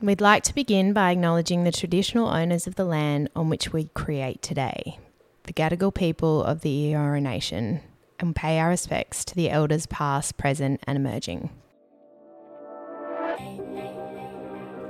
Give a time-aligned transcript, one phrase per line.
[0.00, 3.84] We'd like to begin by acknowledging the traditional owners of the land on which we
[3.94, 4.98] create today,
[5.44, 7.80] the Gadigal people of the Eora Nation,
[8.18, 11.50] and pay our respects to the elders past, present, and emerging.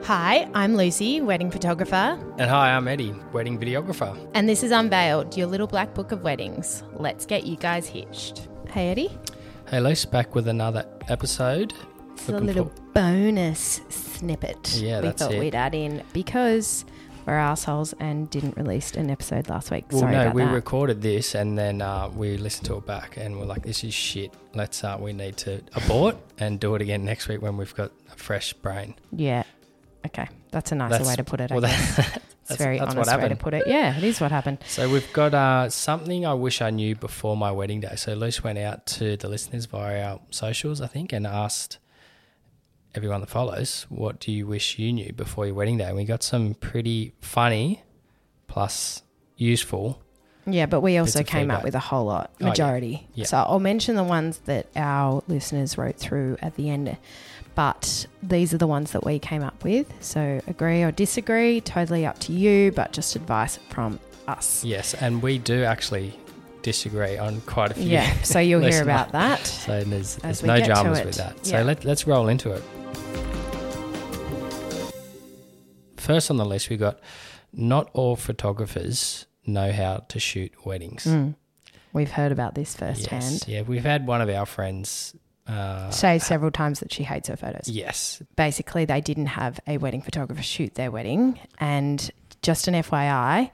[0.05, 4.17] Hi, I'm Lucy, wedding photographer, And hi, I'm Eddie, wedding videographer.
[4.35, 6.85] and this is Unveiled, your little black book of weddings.
[6.95, 8.49] Let's get you guys hitched.
[8.69, 9.11] Hey, Eddie.
[9.69, 11.75] Hey, Luce, back with another episode.
[12.13, 13.81] It's a little for- bonus
[14.21, 15.39] snippet Yeah, we that's thought it.
[15.41, 16.85] we'd add in because
[17.27, 19.85] we're assholes and didn't release an episode last week.
[19.91, 20.53] Well, Sorry no, we that.
[20.53, 23.95] recorded this and then uh, we listened to it back and we're like, this is
[23.95, 24.33] shit.
[24.55, 27.93] Let's, uh, we need to abort and do it again next week when we've got
[28.13, 28.95] a fresh brain.
[29.13, 29.43] yeah.
[30.07, 30.27] Okay.
[30.51, 31.97] That's a nicer That's- way to put it, I well, guess.
[31.97, 32.19] that- It's a
[32.55, 33.67] that's- very that's what honest way to put it.
[33.67, 34.59] Yeah, it is what happened.
[34.67, 37.95] So we've got uh, something I wish I knew before my wedding day.
[37.97, 41.79] So Luce went out to the listeners via our socials, I think, and asked
[42.95, 45.85] everyone that follows, what do you wish you knew before your wedding day?
[45.85, 47.83] And we got some pretty funny
[48.49, 49.03] plus
[49.37, 50.03] useful
[50.47, 52.49] Yeah, but we also came up with a whole lot, Oh, yeah.
[52.49, 53.07] majority.
[53.15, 53.27] Yeah.
[53.27, 56.97] So I'll mention the ones that our listeners wrote through at the end.
[57.55, 59.93] But these are the ones that we came up with.
[60.01, 64.65] So agree or disagree, totally up to you, but just advice from us.
[64.65, 66.19] Yes, and we do actually
[66.63, 67.85] disagree on quite a few.
[67.85, 69.47] Yeah, so you'll hear about that.
[69.47, 71.37] So there's, there's no dramas with that.
[71.45, 71.61] Yeah.
[71.61, 72.63] So let, let's roll into it.
[76.11, 76.99] First on the list, we've got
[77.53, 81.05] not all photographers know how to shoot weddings.
[81.05, 81.37] Mm.
[81.93, 83.23] We've heard about this firsthand.
[83.23, 85.15] Yes, yeah, we've had one of our friends.
[85.47, 87.69] Uh, Say several times that she hates her photos.
[87.69, 91.39] yes, Basically, they didn't have a wedding photographer shoot their wedding.
[91.59, 92.11] And
[92.43, 93.53] just an FYI,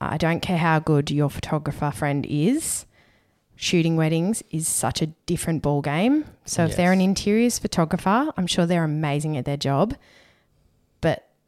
[0.00, 2.84] I don't care how good your photographer friend is.
[3.54, 6.24] Shooting weddings is such a different ball game.
[6.46, 9.94] So if they're an interiors photographer, I'm sure they're amazing at their job,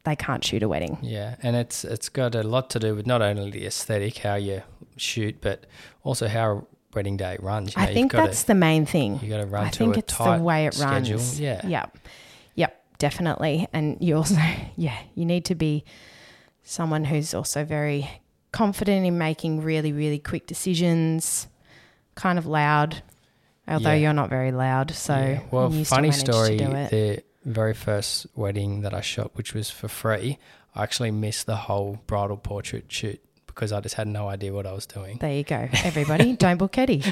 [0.05, 0.97] they can't shoot a wedding.
[1.01, 4.35] yeah, and it's it's got a lot to do with not only the aesthetic, how
[4.35, 4.61] you
[4.97, 5.65] shoot, but
[6.03, 6.61] also how a
[6.95, 7.75] wedding day runs.
[7.75, 9.19] You know, I think you've got that's the main thing.
[9.21, 9.67] you got to run to it.
[9.67, 11.17] I to think it's the way it schedule.
[11.17, 11.39] runs.
[11.39, 11.97] Yeah, Yep.
[12.55, 13.67] Yep, definitely.
[13.73, 14.35] And you also,
[14.75, 15.85] yeah, you need to be
[16.63, 18.09] someone who's also very
[18.51, 21.47] confident in making really, really quick decisions,
[22.15, 23.01] kind of loud,
[23.67, 23.95] although Yeah.
[23.95, 24.91] you're not very loud.
[24.91, 25.39] So, Yeah.
[25.49, 26.57] well, funny to story.
[26.57, 26.91] do it.
[26.91, 30.37] The very first wedding that I shot, which was for free,
[30.75, 34.65] I actually missed the whole bridal portrait shoot because I just had no idea what
[34.65, 35.17] I was doing.
[35.19, 35.67] There you go.
[35.83, 37.03] Everybody, don't book Eddie.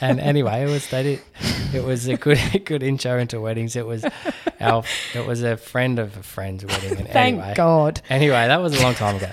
[0.00, 1.20] And anyway, it was they did,
[1.72, 3.76] it was a good good intro into weddings.
[3.76, 4.04] It was
[4.60, 4.84] our
[5.14, 6.98] it was a friend of a friend's wedding.
[6.98, 8.00] And Thank anyway, God.
[8.10, 9.30] Anyway, that was a long time ago.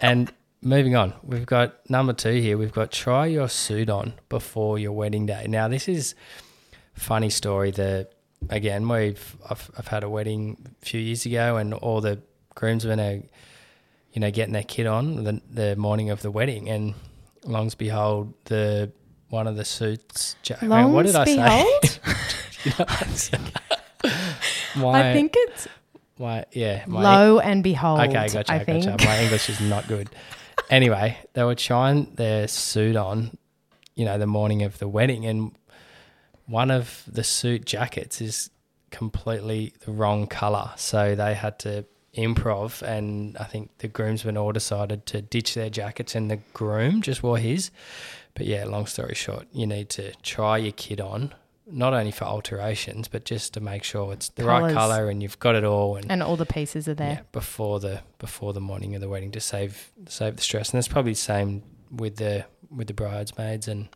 [0.00, 2.56] and moving on, we've got number two here.
[2.56, 5.46] We've got try your suit on before your wedding day.
[5.48, 6.14] Now, this is
[6.94, 7.70] funny story.
[7.70, 8.08] The
[8.50, 12.20] again, we've I've, I've had a wedding a few years ago, and all the
[12.54, 13.22] groomsmen are,
[14.12, 16.94] you know, getting their kit on the the morning of the wedding, and
[17.44, 18.90] longs behold, the
[19.28, 20.36] one of the suits.
[20.44, 22.00] ja- on, what did I Longs say?
[22.64, 23.12] You know I'm
[24.80, 25.68] my, I think it's
[26.18, 28.00] my yeah my low and behold.
[28.00, 28.86] Okay, gotcha, I think.
[28.86, 29.04] gotcha.
[29.04, 30.08] My English is not good.
[30.70, 33.36] anyway, they were trying their suit on,
[33.96, 35.52] you know, the morning of the wedding, and
[36.46, 38.50] one of the suit jackets is
[38.90, 40.70] completely the wrong color.
[40.76, 41.84] So they had to
[42.16, 47.02] improv, and I think the groomsmen all decided to ditch their jackets, and the groom
[47.02, 47.70] just wore his.
[48.34, 51.34] But yeah, long story short, you need to try your kit on.
[51.66, 55.38] Not only for alterations, but just to make sure it's the right color and you've
[55.38, 55.96] got it all.
[55.96, 57.20] And And all the pieces are yeah, there.
[57.32, 60.70] before the before the morning of the wedding to save save the stress.
[60.70, 63.88] And that's probably the same with the with the bridesmaids and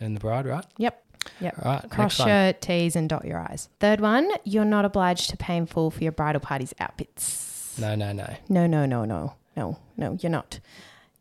[0.00, 0.64] and the bride, right?
[0.78, 1.04] Yep.
[1.40, 1.54] Yep.
[1.64, 1.90] All right.
[1.90, 3.68] Cross your T's and dot your I's.
[3.80, 7.76] Third one, you're not obliged to pay in full for your bridal party's outfits.
[7.80, 8.28] No, no, no.
[8.48, 10.60] No, no, no, no, no, no, you're not.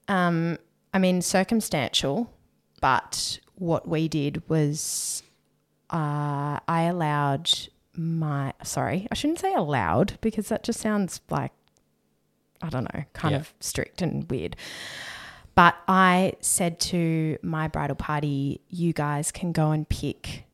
[0.08, 0.58] Um,
[0.94, 2.32] I mean, circumstantial,
[2.82, 5.24] but what we did was
[5.90, 7.50] uh, I allowed
[7.96, 11.52] my, sorry, I shouldn't say allowed because that just sounds like,
[12.62, 13.40] I don't know, kind Yeah.
[13.40, 14.56] of strict and weird.
[15.54, 20.46] But I said to my bridal party, you guys can go and pick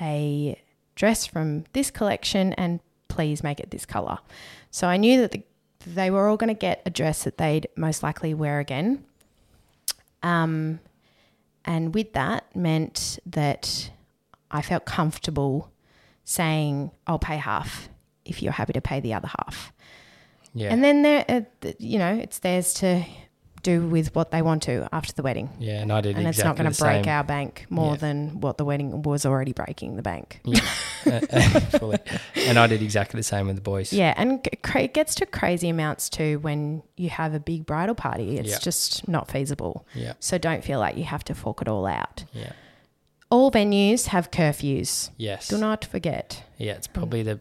[0.00, 0.60] a
[0.94, 4.18] dress from this collection and please make it this color.
[4.70, 5.42] So I knew that the,
[5.86, 9.04] they were all going to get a dress that they'd most likely wear again.
[10.22, 10.80] Um,
[11.64, 13.90] and with that meant that
[14.50, 15.70] I felt comfortable
[16.24, 17.88] saying, I'll pay half
[18.24, 19.72] if you're happy to pay the other half.
[20.54, 20.72] Yeah.
[20.72, 23.04] And then there, uh, you know, it's theirs to
[23.62, 25.50] do with what they want to after the wedding.
[25.58, 27.12] Yeah, and I did And exactly it's not going to break same.
[27.14, 27.96] our bank more Yeah.
[27.98, 30.40] than what the wedding was already breaking the bank.
[30.44, 30.60] Yeah,
[31.06, 31.98] uh, uh, fully.
[32.36, 33.92] And I did exactly the same with the boys.
[33.92, 38.38] Yeah, and it gets to crazy amounts too when you have a big bridal party.
[38.38, 38.58] It's Yeah.
[38.60, 39.86] just not feasible.
[39.94, 42.24] yeah, So don't feel like you have to fork it all out.
[42.32, 42.52] yeah.
[43.30, 45.10] All venues have curfews.
[45.18, 45.48] Yes.
[45.48, 46.44] Do not forget.
[46.56, 47.40] Yeah, it's probably the.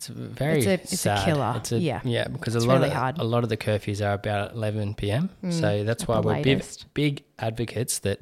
[0.00, 1.54] It's very It's a- it's a killer.
[1.56, 2.00] It's a, Yeah.
[2.04, 3.18] yeah, because It's a lot really of hard.
[3.18, 5.28] a lot of the curfews are about eleven p.m.
[5.44, 6.64] Mm, so that's why we're big,
[6.94, 8.20] big advocates that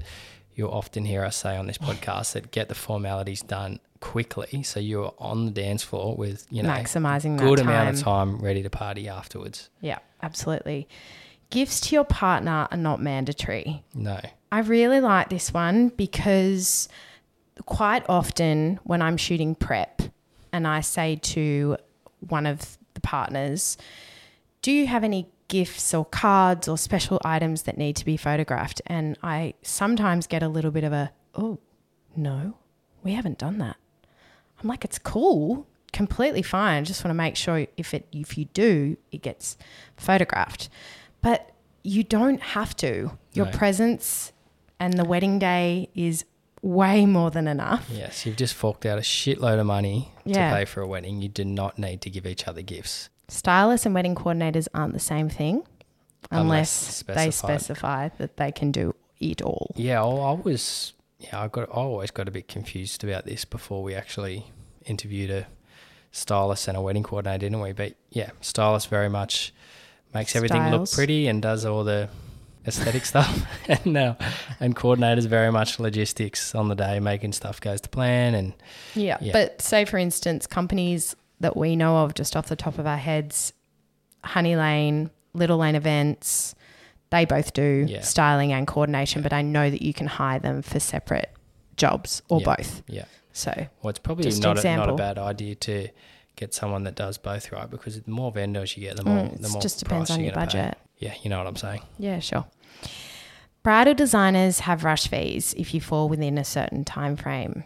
[0.54, 4.80] you'll often hear us say on this podcast that get the formalities done quickly, so
[4.80, 8.70] you're on the dance floor with you know Maximizing good amount of time ready to
[8.70, 9.70] party afterwards.
[9.80, 10.88] Yeah, absolutely.
[11.50, 13.84] Gifts to your partner are not mandatory.
[13.94, 14.20] No,
[14.52, 16.88] I really like this one because
[17.64, 20.02] quite often when I'm shooting prep
[20.52, 21.76] and I say to
[22.20, 23.76] one of the partners,
[24.62, 28.82] Do you have any gifts or cards or special items that need to be photographed?
[28.86, 31.58] And I sometimes get a little bit of a, Oh,
[32.16, 32.54] no,
[33.02, 33.76] we haven't done that.
[34.60, 36.82] I'm like, It's cool, completely fine.
[36.82, 39.56] I just want to make sure if it if you do, it gets
[39.96, 40.68] photographed.
[41.22, 41.50] But
[41.82, 43.12] you don't have to.
[43.32, 43.52] Your No.
[43.52, 44.32] presence
[44.80, 46.24] and the wedding day is
[46.62, 47.88] way more than enough.
[47.92, 50.50] yes, you've just forked out a shitload of money Yeah.
[50.50, 51.20] to pay for a wedding.
[51.22, 53.08] You do not need to give each other gifts.
[53.28, 55.62] Stylists and wedding coordinators aren't the same thing
[56.30, 59.72] Unless they specify that they can do it all.
[59.76, 60.92] Yeah, I, I was.
[61.18, 61.68] Yeah, I got.
[61.70, 64.46] I always got a bit confused about this before we actually
[64.84, 65.46] interviewed a
[66.12, 67.72] stylist and a wedding coordinator, didn't we?
[67.72, 69.52] But yeah, stylist very much
[70.14, 72.08] makes everything look pretty and does all the
[72.68, 74.14] aesthetic stuff, and uh,
[74.60, 78.52] and coordinators very much logistics on the day, making stuff goes to plan, and
[78.94, 79.16] Yeah.
[79.20, 79.32] Yeah.
[79.32, 82.96] But say, for instance, companies that we know of just off the top of our
[82.96, 83.52] heads,
[84.24, 86.54] Honey Lane, Little Lane Events,
[87.10, 88.02] they both do Yeah.
[88.02, 91.30] styling and coordination, but I know that you can hire them for separate
[91.76, 92.54] jobs or Yeah.
[92.56, 92.82] both.
[92.88, 93.04] yeah.
[93.32, 95.88] So, Well, it's probably not a, not a bad idea to
[96.34, 99.40] get someone that does both right because the more vendors you get, the more mm,
[99.40, 100.58] the it more just depends price on your gonna pay.
[100.58, 100.78] budget.
[100.98, 101.82] Yeah, you know what I'm saying.
[101.98, 102.44] Yeah, sure.
[103.62, 107.64] Bridal designers have rush fees if you fall within a certain time frame.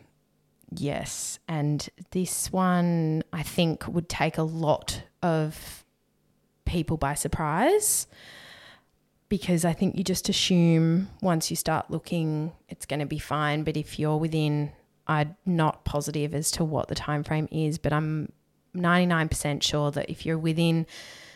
[0.74, 5.84] Yes, and this one I think would take a lot of
[6.64, 8.06] people by surprise
[9.28, 13.62] because I think you just assume once you start looking it's going to be fine,
[13.62, 14.72] but if you're within
[15.06, 18.32] I'm not positive as to what the time frame is, but I'm
[18.74, 20.86] 99% sure that if you're within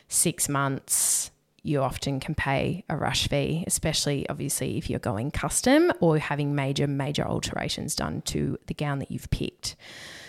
[0.09, 1.31] 6 months
[1.67, 6.55] you often can pay a rush fee, especially obviously if you're going custom or having
[6.55, 9.77] major, major alterations done to the gown that you've picked.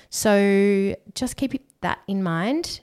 [0.09, 2.79] So just keep that in mind.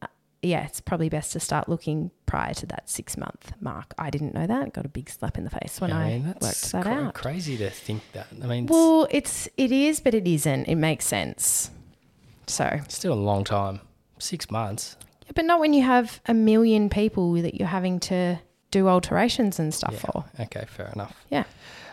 [0.00, 0.06] Uh,
[0.42, 3.92] Yeah, it's probably best to start looking prior to that six month mark.
[3.98, 4.72] I didn't know that.
[4.72, 7.14] Got a big slap in the face when Yeah, I, mean, worked that out.
[7.14, 8.28] Crazy to think that.
[8.42, 10.66] I mean, Well, it's it is, but it isn't.
[10.68, 11.70] It makes sense.
[12.46, 13.80] So, still a long time.
[14.18, 14.96] Six months.
[15.34, 18.38] But not when you have a million people that you're having to
[18.70, 19.98] do alterations and stuff Yeah.
[20.00, 20.24] for.
[20.40, 21.14] Okay, fair enough.
[21.30, 21.44] Yeah.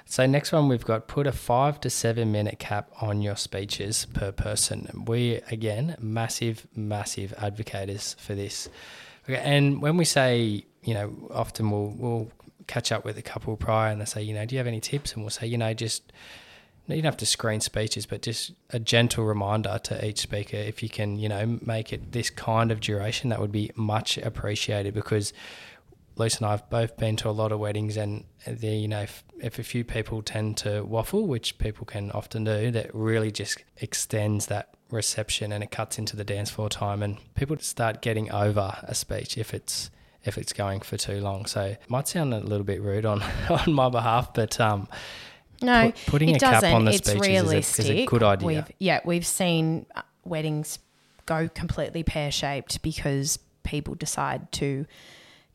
[0.05, 4.05] So next one we've got put a five to seven minute cap on your speeches
[4.13, 5.03] per person.
[5.07, 8.69] We again massive, massive advocates for this.
[9.29, 12.31] Okay, and when we say, you know, often we'll we'll
[12.67, 14.79] catch up with a couple prior and they say, you know, do you have any
[14.79, 15.13] tips?
[15.13, 16.11] And we'll say, you know, just
[16.95, 20.57] you don't have to screen speeches, but just a gentle reminder to each speaker.
[20.57, 24.17] If you can, you know, make it this kind of duration, that would be much
[24.17, 25.33] appreciated because
[26.15, 29.01] Lisa and I have both been to a lot of weddings, and there, you know,
[29.01, 33.31] if, if a few people tend to waffle, which people can often do, that really
[33.31, 38.01] just extends that reception and it cuts into the dance floor time, and people start
[38.01, 39.91] getting over a speech if it's
[40.23, 41.45] if it's going for too long.
[41.45, 44.87] So it might sound a little bit rude on on my behalf, but um,
[45.61, 46.71] No, Put- putting it a doesn't.
[46.73, 47.85] on the it's speeches is a- realistic.
[47.85, 48.47] is a good idea.
[48.47, 50.79] We've, yeah, we've seen uh, weddings
[51.25, 54.85] go completely pear shaped because people decide to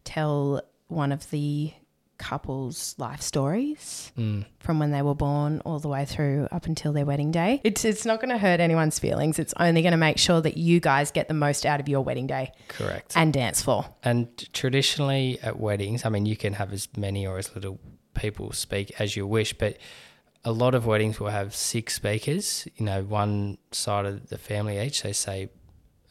[0.04, 1.72] tell one of the
[2.18, 6.92] couple's life stories mm, from when they were born all the way through up until
[6.92, 7.60] their wedding day.
[7.64, 9.38] It's it's not going to hurt anyone's feelings.
[9.40, 12.02] It's only going to make sure that you guys get the most out of your
[12.02, 13.14] wedding day correct.
[13.16, 13.86] and dance floor.
[14.04, 17.80] And traditionally at weddings, I mean, you can have as many or as little
[18.14, 19.76] people speak as you wish, but
[20.44, 24.78] a lot of weddings will have six speakers, you know, one side of the family
[24.80, 25.02] each.
[25.02, 25.48] They say,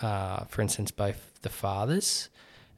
[0.02, 2.30] uh, for instance, both the fathers,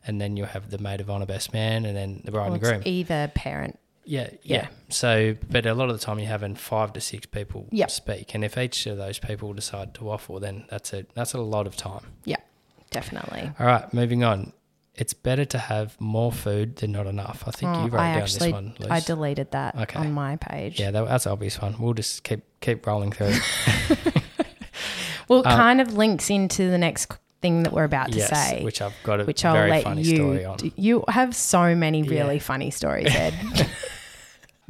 [0.06, 2.48] and then you'll have the maid of honour best man, and then the bride Or
[2.48, 2.82] and it's groom.
[2.86, 3.80] either parent.
[4.06, 4.64] Yeah, Yeah.
[4.64, 4.68] yeah.
[4.90, 7.90] So, but a lot of the time you're having five to six people Yep.
[7.92, 11.40] speak, and if each of those people decide to waffle, then that's a that's a
[11.42, 12.02] lot of time.
[12.26, 12.38] Yeah,
[12.92, 13.52] definitely.
[13.60, 14.52] All right, moving on.
[14.96, 17.44] It's better to have more food than not enough.
[17.48, 18.74] I think Oh, you wrote I down actually, this one.
[18.80, 18.90] Liz.
[18.92, 20.00] I deleted that Okay.
[20.00, 20.80] on my page.
[20.80, 21.76] yeah, that, that's an obvious one.
[21.80, 23.34] We'll just keep keep rolling through.
[25.30, 28.30] Well, it Um, kind of links into the next thing that we're about to yes,
[28.30, 30.16] say, which I've got a which I'll let funny you.
[30.18, 30.58] story on.
[30.76, 32.42] You have so many really Yeah.
[32.42, 33.34] funny stories, Ed.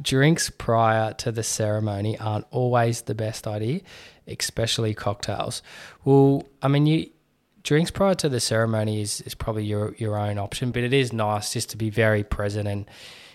[0.02, 3.80] Drinks prior to the ceremony aren't always the best idea,
[4.26, 5.62] especially cocktails.
[6.04, 7.10] Well, I mean, you
[7.64, 11.12] drinks prior to the ceremony is, is probably your your own option, but it is
[11.12, 12.86] nice just to be very present and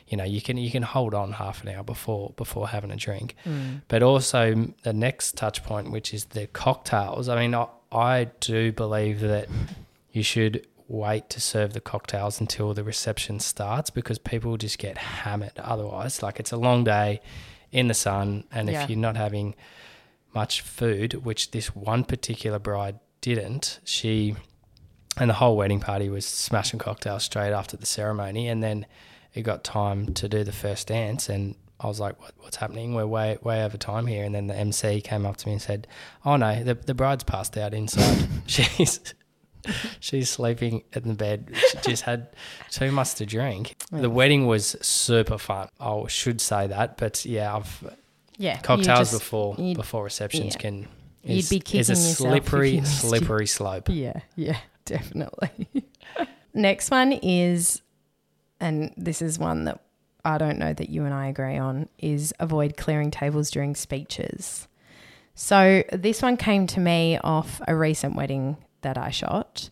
[0.08, 2.96] you know you can you can hold on half an hour before before having a
[2.96, 3.36] drink.
[3.46, 3.82] Mm.
[3.90, 7.28] But also the next touch point, which is the cocktails.
[7.28, 9.50] I mean, I, I do believe that
[10.12, 14.98] you should wait to serve the cocktails until the reception starts because people just get
[14.98, 16.24] hammered otherwise.
[16.24, 17.22] Like it's a long day
[17.72, 18.84] in the sun, and Yeah.
[18.84, 19.54] if you're not having
[20.34, 24.36] much food, which this one particular bride didn't, she
[25.18, 28.86] and the whole wedding party was smashing cocktails straight after the ceremony, and then
[29.34, 32.94] it got time to do the first dance, and I was like, what, "What's happening?
[32.94, 35.62] We're way way over time here." And then the MC came up to me and
[35.62, 35.88] said,
[36.26, 38.28] "Oh no, the the bride's passed out inside.
[38.48, 39.00] she's
[40.00, 41.52] she's sleeping in the bed.
[41.54, 42.30] She just had
[42.70, 45.70] too much to drink." The wedding was super fun.
[45.80, 47.96] I should say that, but yeah, I've
[48.38, 50.62] yeah, cocktails just- before before receptions yeah.
[50.62, 50.88] can
[51.24, 53.90] You'd is, be is kicking a yourself slippery slippery slope.
[53.90, 55.68] Yeah, yeah, definitely.
[56.54, 57.82] Next one is,
[58.60, 59.82] and this is one that
[60.26, 64.68] I don't know that you and I agree on, is avoid clearing tables during speeches.
[65.36, 69.70] So this one came to me off a recent wedding that I shot.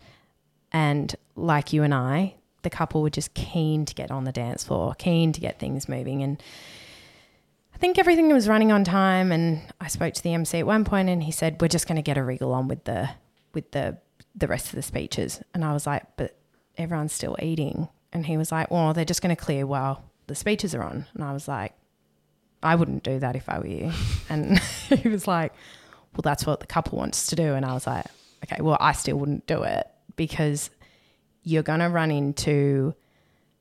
[0.71, 4.63] And like you and I, the couple were just keen to get on the dance
[4.63, 6.23] floor, keen to get things moving.
[6.23, 6.41] And
[7.77, 9.31] I think everything was running on time.
[9.31, 11.97] And I spoke to the MC at one point and he said, We're just going
[11.97, 13.11] to get a wriggle on with the
[13.53, 13.99] with the
[14.33, 15.43] the rest of the speeches.
[15.53, 16.35] And I was like, But
[16.75, 17.87] everyone's still eating.
[18.11, 21.05] And he was like, Well, they're just going to clear while the speeches are on.
[21.13, 21.75] And I was like,
[22.63, 23.91] I wouldn't do that if I were you.
[24.29, 25.53] And he was like,
[26.13, 27.53] Well, that's what the couple wants to do.
[27.53, 28.07] And I was like,
[28.43, 30.71] Okay, well, I still wouldn't do it because
[31.43, 32.95] you're going to run into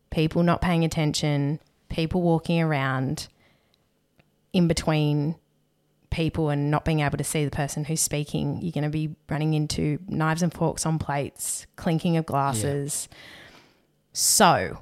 [0.09, 3.29] people not paying attention, people walking around
[4.57, 5.37] in between
[6.11, 8.61] people and not being able to see the person who's speaking.
[8.63, 13.09] You're going to be running into knives and forks on plates, clinking of glasses.
[14.13, 14.79] So,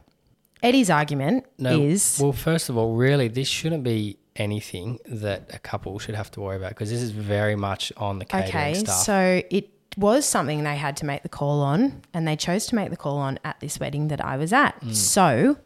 [0.62, 5.59] Eddie's argument No, is well, first of all, really, this shouldn't be anything that a
[5.59, 8.75] couple should have to worry about because this is very much on the catering okay,
[8.75, 9.02] stuff.
[9.02, 12.75] so it was something they had to make the call on, and they chose to
[12.75, 14.81] make the call on at this wedding that I was at.
[14.81, 14.95] Mm.
[14.95, 15.57] So,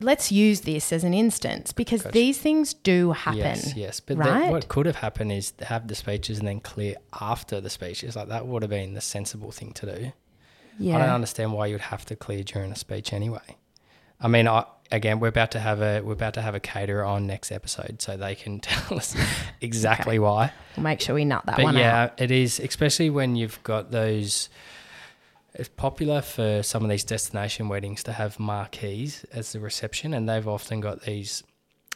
[0.00, 2.12] let's use this as an instance because Gotcha.
[2.12, 3.38] these things do happen.
[3.38, 4.00] Yes, yes.
[4.00, 4.40] But right?
[4.42, 8.16] then what could have happened is have the speeches and then clear after the speeches.
[8.16, 10.12] Like that would have been the sensible thing to do.
[10.78, 10.96] Yeah.
[10.96, 13.56] I don't understand why you'd have to clear during a speech anyway.
[14.20, 17.04] I mean, I, again, we're about to have a we're about to have a caterer
[17.04, 19.14] on next episode, so they can tell us
[19.60, 20.52] exactly why.
[20.76, 22.20] We'll make sure we nut that But one yeah, out.
[22.20, 24.48] it is, especially when you've got those.
[25.58, 30.28] It's popular for some of these destination weddings to have marquees as the reception, and
[30.28, 31.42] they've often got these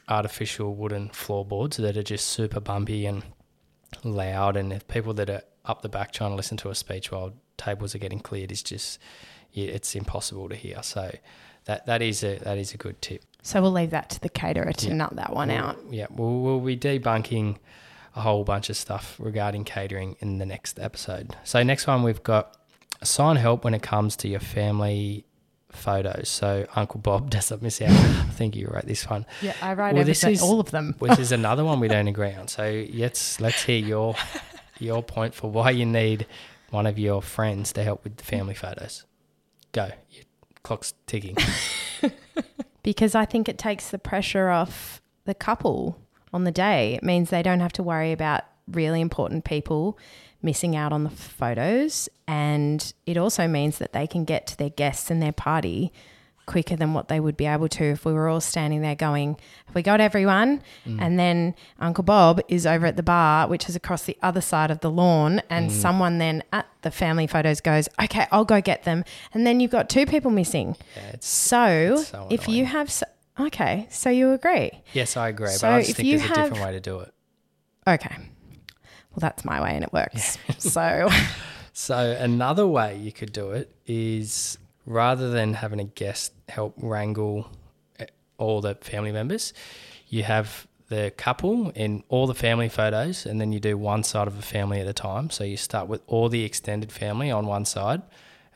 [0.09, 3.23] artificial wooden floorboards that are just super bumpy and
[4.03, 4.57] loud.
[4.57, 7.35] And if people that are up the back trying to listen to a speech while
[7.59, 8.99] tables are getting cleared is just,
[9.53, 10.83] it's impossible to hear.
[10.83, 11.15] So
[11.67, 13.23] that that is a that is a good tip.
[13.43, 14.95] So we'll leave that to the caterer to Yeah.
[14.95, 15.79] nut that one We'll- out.
[15.91, 17.59] Yeah, we'll, we'll be debunking
[18.17, 21.37] a whole bunch of stuff regarding catering in the next episode.
[21.45, 22.57] So, next one, we've got
[23.03, 25.25] assign help when it comes to your family
[25.71, 26.29] photos.
[26.29, 27.91] So, Uncle Bob doesn't miss out.
[27.91, 29.27] I think you wrote this one.
[29.41, 30.95] Yeah, I write Well, this everything, is- all of them.
[30.99, 32.49] Which is another one we don't agree on.
[32.49, 34.15] So, let's, let's hear your,
[34.79, 36.27] your point for why you need
[36.71, 39.05] one of your friends to help with the family photos.
[39.73, 39.91] Go.
[40.11, 40.25] Your
[40.63, 41.37] clock's ticking.
[42.83, 45.99] because I think it takes the pressure off the couple
[46.33, 46.95] on the day.
[46.95, 49.99] It means they don't have to worry about really important people
[50.43, 52.09] missing out on the photos.
[52.27, 55.93] And it also means that they can get to their guests and their party
[56.47, 59.37] quicker than what they would be able to if we were all standing there going,
[59.67, 60.61] Have we got everyone?
[60.85, 61.01] Mm.
[61.01, 64.71] And then Uncle Bob is over at the bar, which is across the other side
[64.71, 65.43] of the lawn.
[65.49, 65.73] And mm.
[65.73, 69.05] someone then at the family photos goes, Okay, I'll go get them.
[69.33, 70.77] And then you've got two people missing.
[70.97, 73.07] Yeah, it's, So, It's so if you have, so,
[73.39, 74.73] okay, so you agree.
[74.93, 75.51] yes, I agree.
[75.51, 77.15] So but I just if think you there's a different have- way to do it.
[77.87, 78.17] Okay.
[79.11, 80.39] Well, that's my way and it works.
[80.59, 81.09] so,
[81.73, 87.49] So another way you could do it is rather than having a guest help wrangle
[87.99, 88.07] eh,
[88.39, 89.55] all the family members,
[90.09, 94.27] you have the couple in all the family photos, and then you do one side
[94.27, 95.31] of the family at a time.
[95.31, 98.03] So you start with all the extended family on one side,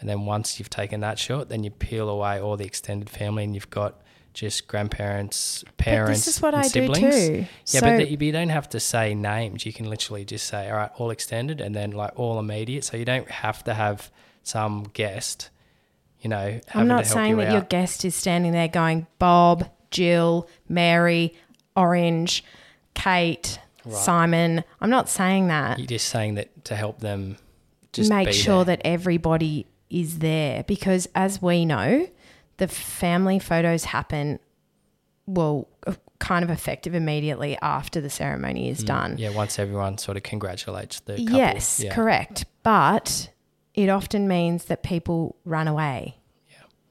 [0.00, 3.44] And then once you've taken that shot, then you peel away all the extended family
[3.44, 4.02] and you've got
[4.34, 6.98] just grandparents, parents, but this is what and I siblings.
[6.98, 7.34] do too.
[7.38, 9.64] Yeah, so, but the, you don't have to say names.
[9.64, 12.84] You can literally just say, all right, all extended and then like all immediate.
[12.84, 14.10] So you don't have to have
[14.42, 15.50] some guest,
[16.20, 17.52] you know, I'm not to help saying you that out.
[17.52, 21.34] your guest is standing there going, Bob, Jill, Mary,
[21.76, 22.44] Orange,
[22.94, 24.64] Kate, Simon.
[24.80, 25.78] I'm not saying that.
[25.78, 27.36] You're just saying that to help them
[27.92, 28.76] just Make sure there.
[28.76, 32.08] that everybody is there because, as we know,
[32.58, 34.38] the family photos happen,
[35.26, 35.68] well,
[36.18, 39.16] kind of effective immediately after the ceremony is done.
[39.16, 41.36] Mm, Yeah, once everyone sort of congratulates the couple.
[41.36, 41.94] Yes, yeah.
[41.94, 42.44] correct.
[42.62, 43.30] But
[43.74, 46.16] it often means that people run away.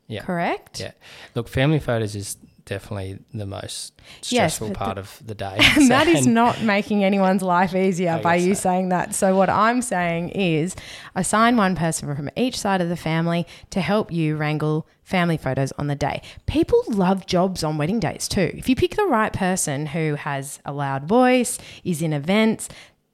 [0.08, 0.22] Yeah.
[0.24, 0.80] Correct?
[0.82, 0.92] Yeah.
[1.34, 5.58] Look, family photos is definitely the most stressful but part of the day.
[5.76, 8.62] And that So- is not making anyone's life easier by you so.
[8.62, 9.14] saying that.
[9.16, 10.76] So, what I'm saying is
[11.16, 15.72] assign one person from each side of the family to help you wrangle family photos
[15.74, 16.22] on the day.
[16.46, 18.52] People love jobs on wedding days too.
[18.56, 22.70] If you pick the right person who has a loud voice, is in events,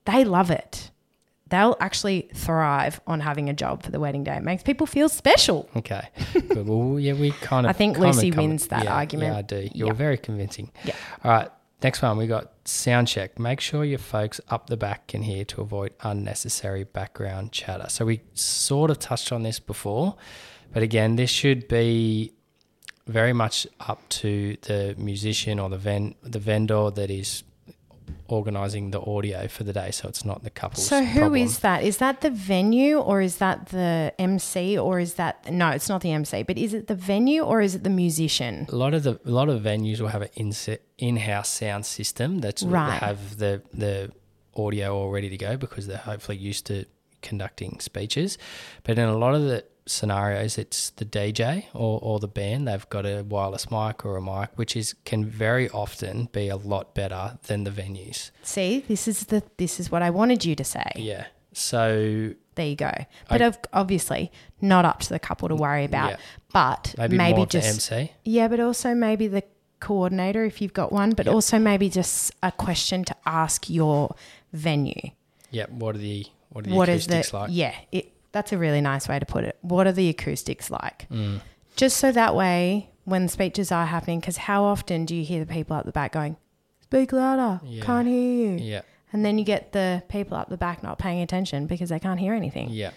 [0.06, 0.92] they love it.
[1.50, 4.36] They'll actually thrive on having a job for the wedding day.
[4.38, 5.68] It makes people feel special.
[5.76, 6.08] Okay.
[6.34, 6.68] Good.
[6.68, 7.70] Well, yeah, we kind of.
[7.72, 9.34] I think Lucy wins that yeah, argument.
[9.34, 9.70] Yeah, I do.
[9.74, 9.94] You're Yeah.
[9.94, 10.72] very convincing.
[10.84, 10.96] Yeah.
[11.24, 11.50] All right.
[11.82, 13.40] Next one, we got sound check.
[13.40, 17.88] Make sure your folks up the back can hear to avoid unnecessary background chatter.
[17.90, 20.18] So we sort of touched on this before,
[20.74, 22.34] but again, this should be
[23.08, 27.44] very much up to the musician or the ven- the vendor that is
[28.30, 30.82] organizing the audio for the day so it's not the couple.
[30.82, 31.82] So who is problem.
[31.82, 31.84] that?
[31.84, 36.02] Is that the venue or is that the MC or is that no, it's not
[36.02, 38.68] the MC, but is it the venue or is it the musician?
[38.70, 40.54] a lot of the a lot of venues will have an in
[40.98, 43.00] in-house sound system that's Right.
[43.00, 44.12] have the the
[44.56, 46.86] audio all ready to go because they're hopefully used to
[47.22, 48.38] conducting speeches.
[48.84, 52.68] But in a lot of the scenarios, it's the DJ or, or the band.
[52.68, 56.56] They've got a wireless mic or a mic, which is can very often be a
[56.56, 58.32] lot better than the venues.
[58.44, 60.92] See, this is the this is what I wanted you to say.
[60.96, 61.26] Yeah.
[61.54, 62.92] So There you go.
[63.30, 64.32] But of, obviously
[64.62, 66.12] not up to the couple to worry about.
[66.12, 66.18] Yeah.
[66.54, 68.12] But maybe, maybe, just the MC.
[68.24, 69.44] Yeah, but also maybe the
[69.80, 74.16] coordinator if you've got one, but also maybe just a question to ask your
[74.54, 75.12] venue.
[75.52, 75.66] Yeah.
[75.70, 77.50] What are the what are the What is acoustics the like?
[77.52, 81.08] yeah it, that's a really nice way to put it what are the acoustics like
[81.10, 81.42] Mm.
[81.76, 85.52] just so that way when speeches are happening because how often do you hear the
[85.52, 86.38] people up the back going
[86.82, 87.84] speak louder Yeah.
[87.84, 88.82] can't hear you Yeah.
[89.14, 92.20] and then you get the people up the back not paying attention because they can't
[92.20, 92.92] hear anything Yeah.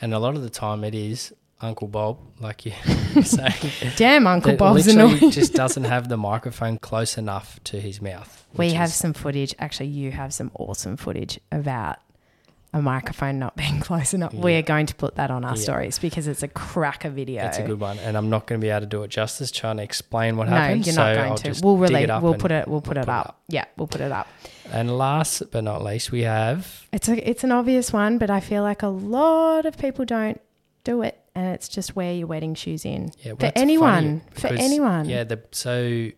[0.00, 1.32] And a lot of the time it is
[1.62, 2.74] Uncle Bob, like you're
[3.22, 3.54] saying.
[3.96, 8.44] damn uncle bob's literally annoying just doesn't have the microphone close enough to his mouth.
[8.56, 11.98] we have some footage actually you have some awesome footage about
[12.74, 15.62] a microphone not being close enough We are going to put that on our Yeah.
[15.62, 18.64] stories because it's a cracker video It's a good one, and I'm not going to
[18.64, 20.84] be able to do it justice trying to explain what no, happened.
[20.84, 21.60] you're so not going I'll to.
[21.62, 22.68] We'll it we'll put it.
[22.68, 23.40] We'll put we'll it up.
[23.48, 24.26] Yeah, we'll put it up.
[24.72, 27.28] And last but not least, we have It's a.
[27.30, 30.40] It's an obvious one, but I feel like a lot of people don't
[30.82, 34.22] do it, and it's just wear your wedding shoes in yeah well, for anyone.
[34.32, 35.08] funny For anyone.
[35.08, 36.12] Yeah, the so the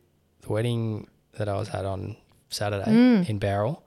[0.48, 2.16] wedding that I was at on
[2.56, 3.28] Saturday Mm.
[3.30, 3.82] in Bowral,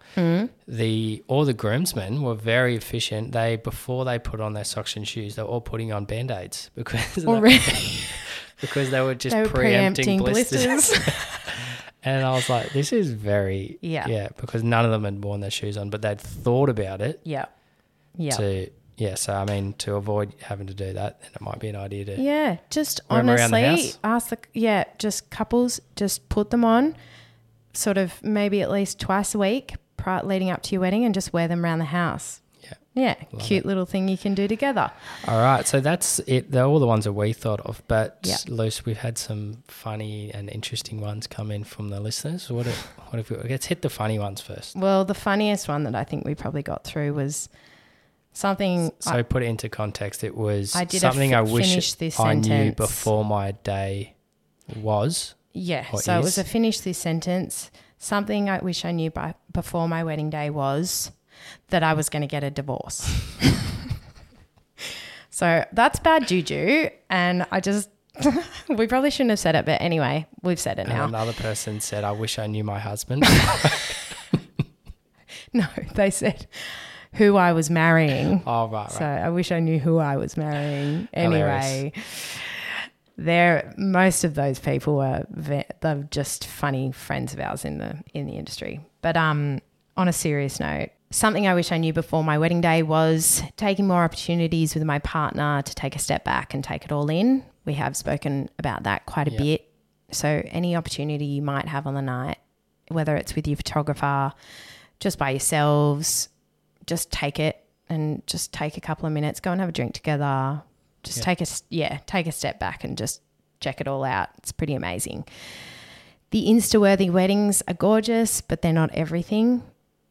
[0.68, 3.32] the all the groomsmen were very efficient.
[3.32, 6.32] They before they put on their socks and shoes, they were all putting on band
[6.32, 7.02] aids because
[8.62, 10.66] because they were just they were preempting, preempting blisters.
[10.66, 11.14] blisters.
[12.02, 14.08] And I was like, this is very Yeah.
[14.08, 17.20] yeah, because none of them had worn their shoes on, but they'd thought about it
[17.26, 17.48] yeah,
[18.18, 19.16] yeah, to yeah.
[19.16, 22.06] So I mean, to avoid having to do that, then it might be an idea
[22.06, 22.58] to yeah.
[22.70, 24.00] Just Wear 'em around the honestly, house?
[24.06, 24.86] ask the yeah.
[24.98, 26.96] Just couples, just put them on,
[27.74, 31.14] sort of maybe at least twice a week, pri- leading up to your wedding, and
[31.14, 32.42] just wear them around the house.
[32.62, 32.74] Yeah.
[32.96, 34.92] Yeah, Love cute little thing you can do together.
[35.28, 36.52] All right, so that's it.
[36.52, 38.36] They're all the ones that we thought of, but Yeah.
[38.48, 42.50] Luce, we've had some funny and interesting ones come in from the listeners.
[42.52, 42.78] What if,
[43.12, 44.76] what if we, let's hit the funny ones first.
[44.76, 47.48] Well, the funniest one that I think we probably got through was
[48.34, 48.92] something.
[49.00, 50.24] So I, put it into context.
[50.24, 52.76] It was I did something fi- I wish I knew sentence.
[52.76, 54.16] before my day
[54.76, 55.36] was.
[55.60, 56.40] Yeah, or so it was is.
[56.40, 57.70] a finish this sentence.
[57.98, 61.12] Something I wish I knew by before my wedding day was
[61.70, 63.02] that I was going to get a divorce.
[65.30, 67.90] so that's bad juju, and I just
[68.70, 71.06] we probably shouldn't have said it, but anyway, we've said it And now.
[71.06, 73.24] another person said, "I wish I knew my husband."
[75.52, 76.46] No, they said
[77.14, 78.44] who I was marrying.
[78.46, 78.92] oh right, right.
[78.92, 81.08] So I wish I knew who I was marrying.
[81.12, 81.92] Hilarious.
[83.22, 88.26] There most of those people were they're just funny friends of ours in the in
[88.26, 88.80] the industry.
[89.02, 89.60] But um,
[89.98, 93.88] on a serious note, something I wish I knew before my wedding day was taking
[93.88, 97.44] more opportunities with my partner to take a step back and take it all in.
[97.66, 99.38] We have spoken about that quite a Yeah.
[99.40, 99.66] bit.
[100.12, 102.38] So, any opportunity you might have on the night,
[102.88, 104.32] whether it's with your photographer,
[105.02, 106.30] just by yourselves,
[106.86, 109.94] just take it and just take a couple of minutes, go and have a drink
[109.94, 110.62] together.
[111.04, 111.24] Just Yeah.
[111.24, 113.22] take a yeah, take a step back and just
[113.60, 114.30] check it all out.
[114.40, 115.26] It's pretty amazing.
[116.32, 119.64] The Insta worthy weddings are gorgeous, but they're not everything.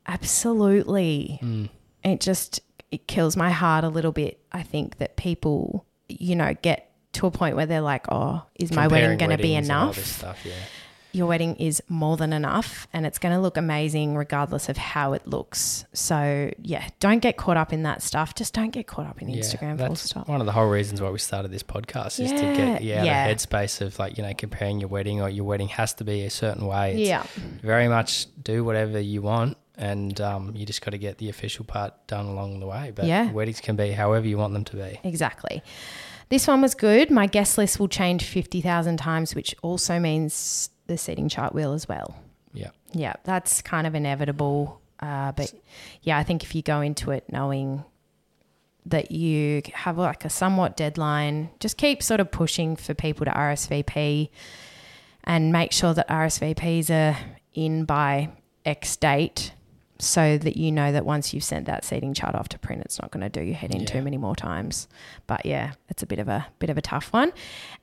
[0.07, 1.39] Absolutely.
[1.43, 1.69] Mm.
[2.05, 4.41] It just it kills my heart a little bit.
[4.51, 8.73] I think that people, you know, get to a point where they're like, "Oh, is
[8.73, 10.53] my wedding going to be weddings and all enough?" this stuff, yeah.
[11.13, 15.15] Your wedding is more than enough and it's going to look amazing regardless of how
[15.15, 15.87] it looks.
[15.95, 18.35] So, yeah, don't get caught up in that stuff.
[18.35, 20.29] Just don't get caught up in Yeah, Instagram full stop.
[20.29, 23.07] one of the whole reasons why we started this podcast is to get you out
[23.07, 23.27] yeah.
[23.27, 26.25] of headspace of like you know comparing your wedding or your wedding has to be
[26.25, 26.93] a certain way.
[27.01, 27.25] It's Yeah.
[27.63, 31.65] very much do whatever you want, and um, you just got to get the official
[31.65, 32.93] part done along the way.
[32.95, 33.33] But Yeah.
[33.33, 35.01] weddings can be however you want them to be.
[35.05, 35.63] Exactly.
[36.29, 37.11] This one was good.
[37.11, 41.89] My guest list will change 50,000 times, which also means the seating chart will as
[41.89, 42.17] well.
[42.53, 44.81] Yeah, Yeah, that's kind of inevitable.
[45.01, 45.53] Uh, but
[46.03, 47.85] yeah, I think if you go into it knowing
[48.87, 53.31] that you have like a somewhat deadline, just keep sort of pushing for people to
[53.31, 54.31] RSVP
[55.25, 57.17] and make sure that RSVPs are
[57.55, 58.31] in by
[58.65, 59.53] X date
[60.01, 63.01] so that you know that once you've sent that seating chart off to print, it's
[63.03, 63.87] not going to do your head in Yeah.
[63.87, 64.89] too many more times.
[65.27, 67.33] But yeah, it's a bit of a bit of a tough one.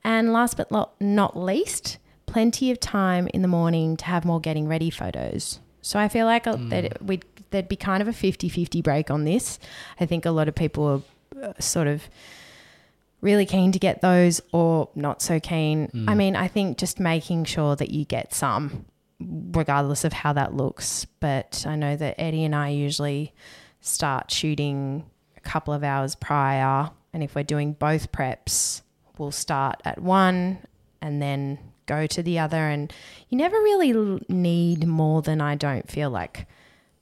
[0.04, 1.98] And last but not least,
[2.36, 5.62] plenty of time in the morning to have more getting ready photos.
[5.82, 9.24] So I feel like uh that we'd, there'd be kind of a 50-50 break on
[9.24, 9.58] this.
[10.02, 12.10] I think a lot of people are uh, sort of
[13.22, 15.88] really keen to get those or not so keen.
[15.88, 16.10] Mm.
[16.10, 18.84] I mean, I think just making sure that you get some
[19.22, 21.06] regardless of how that looks.
[21.22, 23.34] But I know that Eddie and I usually
[23.80, 25.06] start shooting
[25.38, 26.92] a couple of hours prior.
[27.14, 28.82] And if we're doing both preps,
[29.18, 30.58] we'll start at one
[31.02, 32.58] and then go to the other.
[32.70, 32.92] And
[33.30, 36.48] you never really need more than I don't feel like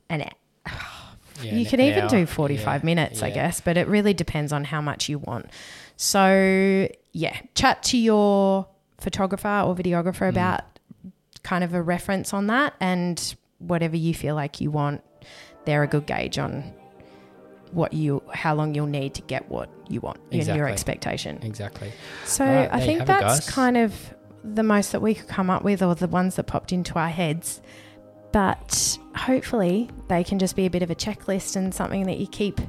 [0.10, 0.30] an
[1.42, 2.10] Yeah, you an could even hour.
[2.10, 5.48] do 45 Yeah, minutes, I guess, but it really depends on how much you want.
[5.98, 8.68] So, yeah, chat to your
[9.00, 9.80] photographer or Mm.
[9.84, 10.62] videographer about
[11.42, 15.02] kind of a reference on that and whatever you feel like you want.
[15.66, 16.72] They're a good gauge on
[17.72, 21.40] what you how long you'll need to get what you want in your expectation.
[21.42, 21.92] Exactly.
[22.26, 23.50] So Alright, I think that's guys.
[23.50, 24.13] kind of
[24.44, 27.10] the most that we could come up with, or the ones that popped into our
[27.10, 27.62] heads.
[28.32, 32.26] But hopefully, they can just be a bit of a checklist and something that you
[32.28, 32.60] keep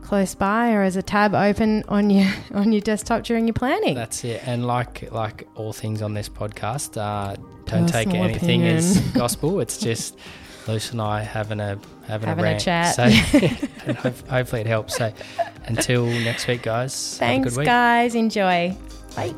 [0.00, 3.94] close by, or as a tab open on your on your desktop during your planning.
[3.94, 4.42] That's it.
[4.46, 9.58] And like like all things on this podcast, uh, don't take Personal anything as gospel.
[9.60, 10.16] It's just
[10.68, 12.60] Luce and I having a having, Having a, a rant.
[12.60, 12.94] chat.
[12.94, 13.02] So
[13.86, 14.96] and hope, hopefully it helps.
[14.96, 15.12] So
[15.64, 17.18] until next week, guys.
[17.18, 17.66] have a Thanks, good week.
[17.66, 18.14] guys.
[18.14, 18.74] Enjoy.
[19.16, 19.34] Bye.